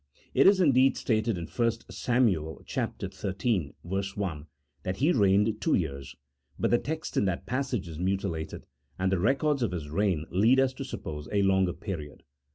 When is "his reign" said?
9.73-10.25